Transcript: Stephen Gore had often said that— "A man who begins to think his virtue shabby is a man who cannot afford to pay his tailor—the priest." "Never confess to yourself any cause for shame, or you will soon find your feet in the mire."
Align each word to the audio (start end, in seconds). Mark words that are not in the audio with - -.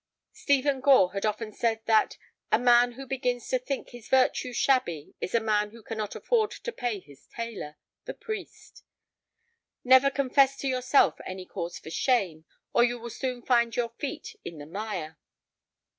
Stephen 0.33 0.79
Gore 0.81 1.13
had 1.13 1.27
often 1.27 1.51
said 1.53 1.81
that— 1.85 2.17
"A 2.51 2.57
man 2.57 2.93
who 2.93 3.05
begins 3.05 3.47
to 3.49 3.59
think 3.59 3.91
his 3.91 4.09
virtue 4.09 4.51
shabby 4.51 5.13
is 5.21 5.35
a 5.35 5.39
man 5.39 5.69
who 5.69 5.83
cannot 5.83 6.15
afford 6.15 6.49
to 6.49 6.71
pay 6.71 6.99
his 6.99 7.27
tailor—the 7.27 8.13
priest." 8.15 8.83
"Never 9.83 10.09
confess 10.09 10.57
to 10.57 10.67
yourself 10.67 11.21
any 11.23 11.45
cause 11.45 11.77
for 11.77 11.91
shame, 11.91 12.45
or 12.73 12.83
you 12.83 12.97
will 12.97 13.11
soon 13.11 13.43
find 13.43 13.75
your 13.75 13.89
feet 13.89 14.35
in 14.43 14.57
the 14.57 14.65
mire." 14.65 15.19